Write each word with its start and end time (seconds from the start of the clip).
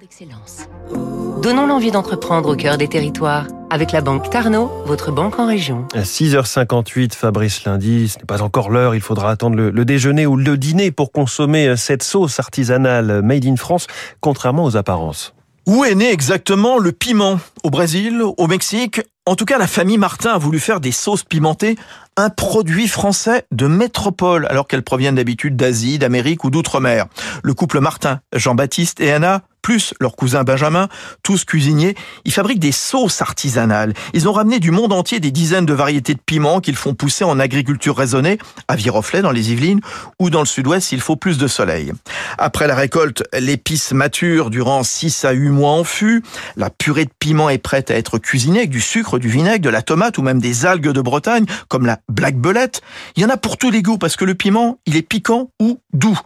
d'excellence. 0.00 0.66
Donnons 1.42 1.66
l'envie 1.66 1.90
d'entreprendre 1.90 2.50
au 2.50 2.56
cœur 2.56 2.78
des 2.78 2.88
territoires 2.88 3.46
avec 3.70 3.92
la 3.92 4.00
banque 4.00 4.30
Tarno, 4.30 4.70
votre 4.86 5.12
banque 5.12 5.38
en 5.38 5.46
région. 5.46 5.86
À 5.92 6.02
6h58, 6.02 7.12
Fabrice 7.14 7.64
Lundi, 7.64 8.08
ce 8.08 8.18
n'est 8.18 8.24
pas 8.24 8.42
encore 8.42 8.70
l'heure, 8.70 8.94
il 8.94 9.00
faudra 9.00 9.30
attendre 9.30 9.56
le, 9.56 9.70
le, 9.70 9.84
déjeuner 9.84 10.26
ou 10.26 10.36
le 10.36 10.56
dîner 10.56 10.90
pour 10.90 11.12
consommer 11.12 11.76
cette 11.76 12.02
sauce 12.02 12.40
artisanale 12.40 13.20
made 13.22 13.44
in 13.44 13.56
France, 13.56 13.86
contrairement 14.20 14.64
aux 14.64 14.76
apparences. 14.76 15.34
Où 15.66 15.84
est 15.84 15.94
né 15.94 16.10
exactement 16.10 16.78
le 16.78 16.92
piment? 16.92 17.38
Au 17.62 17.70
Brésil 17.70 18.22
Au 18.22 18.46
Mexique? 18.46 19.00
En 19.26 19.34
tout 19.34 19.46
cas, 19.46 19.56
la 19.56 19.66
famille 19.66 19.96
Martin 19.96 20.32
a 20.32 20.38
voulu 20.38 20.60
faire 20.60 20.80
des 20.80 20.92
sauces 20.92 21.24
pimentées 21.24 21.76
un 22.16 22.28
produit 22.28 22.86
français 22.88 23.44
de 23.50 23.66
métropole, 23.66 24.46
alors 24.50 24.68
qu'elles 24.68 24.82
proviennent 24.82 25.14
d'habitude 25.14 25.56
d'Asie, 25.56 25.98
d'Amérique 25.98 26.44
ou 26.44 26.50
d'outre-mer. 26.50 27.06
Le 27.42 27.54
couple 27.54 27.80
Martin, 27.80 28.20
Jean-Baptiste 28.34 29.00
et 29.00 29.10
Anna, 29.10 29.42
plus 29.64 29.94
leur 29.98 30.14
cousin 30.14 30.44
Benjamin, 30.44 30.88
tous 31.22 31.46
cuisiniers, 31.46 31.96
ils 32.26 32.32
fabriquent 32.32 32.60
des 32.60 32.70
sauces 32.70 33.22
artisanales. 33.22 33.94
Ils 34.12 34.28
ont 34.28 34.32
ramené 34.32 34.60
du 34.60 34.70
monde 34.70 34.92
entier 34.92 35.20
des 35.20 35.30
dizaines 35.30 35.64
de 35.64 35.72
variétés 35.72 36.12
de 36.12 36.20
piments 36.20 36.60
qu'ils 36.60 36.76
font 36.76 36.92
pousser 36.92 37.24
en 37.24 37.40
agriculture 37.40 37.96
raisonnée, 37.96 38.36
à 38.68 38.76
Viroflay 38.76 39.22
dans 39.22 39.30
les 39.30 39.52
Yvelines, 39.52 39.80
ou 40.20 40.28
dans 40.28 40.40
le 40.40 40.46
sud-ouest 40.46 40.88
s'il 40.88 41.00
faut 41.00 41.16
plus 41.16 41.38
de 41.38 41.46
soleil. 41.48 41.94
Après 42.36 42.66
la 42.66 42.74
récolte, 42.74 43.24
l'épice 43.32 43.92
mature 43.92 44.50
durant 44.50 44.82
6 44.82 45.24
à 45.24 45.32
8 45.32 45.48
mois 45.48 45.70
en 45.70 45.84
fût. 45.84 46.22
La 46.56 46.68
purée 46.68 47.06
de 47.06 47.12
piment 47.18 47.48
est 47.48 47.56
prête 47.56 47.90
à 47.90 47.94
être 47.94 48.18
cuisinée 48.18 48.58
avec 48.58 48.70
du 48.70 48.82
sucre, 48.82 49.18
du 49.18 49.28
vinaigre, 49.28 49.64
de 49.64 49.70
la 49.70 49.80
tomate 49.80 50.18
ou 50.18 50.22
même 50.22 50.42
des 50.42 50.66
algues 50.66 50.90
de 50.90 51.00
Bretagne, 51.00 51.46
comme 51.68 51.86
la 51.86 52.00
black 52.10 52.36
belette. 52.36 52.82
Il 53.16 53.22
y 53.22 53.26
en 53.26 53.30
a 53.30 53.38
pour 53.38 53.56
tous 53.56 53.70
les 53.70 53.80
goûts 53.80 53.96
parce 53.96 54.16
que 54.16 54.26
le 54.26 54.34
piment, 54.34 54.78
il 54.84 54.94
est 54.94 55.02
piquant 55.02 55.48
ou 55.58 55.80
doux. 55.94 56.20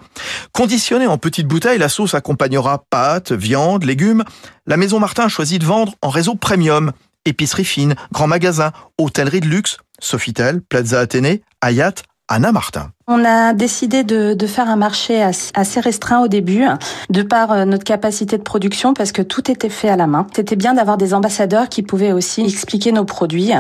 Conditionné 0.59 1.07
en 1.07 1.19
petites 1.19 1.47
bouteilles, 1.47 1.79
la 1.79 1.89
sauce 1.89 2.15
accompagnera 2.15 2.83
pâtes, 2.91 3.31
viande, 3.31 3.85
légumes. 3.85 4.25
La 4.67 4.77
Maison 4.77 4.99
Martin 4.99 5.27
a 5.27 5.29
choisi 5.29 5.61
de 5.61 5.65
vendre 5.65 5.95
en 6.03 6.09
réseau 6.09 6.35
premium. 6.35 6.91
Épicerie 7.25 7.65
fine, 7.65 7.95
grand 8.11 8.27
magasin, 8.27 8.73
hôtellerie 8.99 9.39
de 9.39 9.47
luxe, 9.47 9.77
Sofitel, 10.01 10.61
Plaza 10.61 10.99
Athénée, 10.99 11.43
Hayat, 11.61 12.03
Anna 12.27 12.51
Martin. 12.51 12.91
On 13.11 13.25
a 13.25 13.55
décidé 13.55 14.05
de, 14.05 14.35
de, 14.35 14.47
faire 14.47 14.69
un 14.69 14.77
marché 14.77 15.23
assez 15.23 15.81
restreint 15.81 16.21
au 16.21 16.29
début, 16.29 16.67
de 17.09 17.23
par 17.23 17.53
euh, 17.53 17.65
notre 17.65 17.85
capacité 17.85 18.37
de 18.37 18.43
production, 18.43 18.93
parce 18.93 19.13
que 19.13 19.23
tout 19.23 19.51
était 19.51 19.71
fait 19.71 19.89
à 19.89 19.97
la 19.97 20.07
main. 20.07 20.27
C'était 20.37 20.57
bien 20.57 20.75
d'avoir 20.75 20.99
des 20.99 21.15
ambassadeurs 21.15 21.71
qui 21.71 21.83
pouvaient 21.83 22.13
aussi 22.13 22.43
expliquer 22.45 22.93
nos 22.93 23.07
produits 23.07 23.53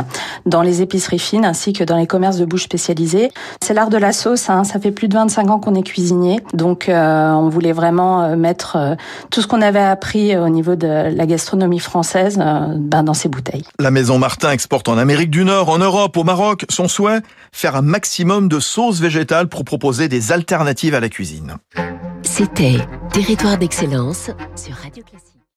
dans 0.45 0.61
les 0.61 0.83
épiceries 0.83 1.19
fines 1.19 1.47
ainsi 1.47 1.73
que 1.73 1.83
dans 1.83 1.97
les 1.97 2.07
commerces 2.07 2.37
de 2.37 2.45
bouche 2.45 2.65
spécialisés. 2.65 3.31
C'est 3.63 3.73
l'art 3.73 3.89
de 3.89 3.97
la 3.97 4.13
sauce, 4.13 4.51
hein. 4.51 4.65
ça 4.65 4.79
fait 4.79 4.91
plus 4.91 5.09
de 5.09 5.15
25 5.15 5.51
ans 5.51 5.59
qu'on 5.59 5.75
est 5.75 5.83
cuisinier, 5.83 6.41
donc 6.53 6.89
euh, 6.89 7.31
on 7.31 7.49
voulait 7.49 7.73
vraiment 7.73 8.23
euh, 8.23 8.37
mettre 8.37 8.77
euh, 8.77 8.95
tout 9.31 9.41
ce 9.41 9.47
qu'on 9.47 9.63
avait 9.63 9.79
appris 9.79 10.37
au 10.37 10.49
niveau 10.49 10.77
de 10.77 10.87
la 10.87 11.27
gastronomie 11.27 11.79
française 11.79 12.37
ben, 12.37 13.03
dans 13.03 13.15
ces 13.15 13.29
bouteilles. 13.29 13.65
La 13.79 13.91
Maison 13.91 14.19
Martin 14.19 14.51
exporte 14.51 14.89
en 14.89 14.99
Amérique 14.99 15.31
du 15.31 15.45
Nord, 15.45 15.71
en 15.71 15.79
Europe, 15.79 16.17
au 16.17 16.25
Maroc. 16.25 16.67
Son 16.69 16.89
souhait, 16.89 17.21
faire 17.53 17.77
un 17.77 17.83
maximum 17.83 18.49
de 18.49 18.61
sauces 18.61 19.01
végétales 19.01 19.38
pour 19.47 19.65
proposer 19.65 20.09
des 20.09 20.33
alternatives 20.33 20.95
à 20.95 21.01
la 21.01 21.09
cuisine. 21.09 21.57
C'était 22.23 22.79
Territoire 23.13 23.59
d'excellence 23.59 24.31
sur 24.57 24.75
Radio 24.75 25.03
Classique. 25.05 25.38